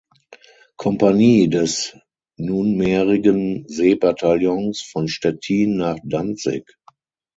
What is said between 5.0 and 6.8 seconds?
Stettin nach Danzig.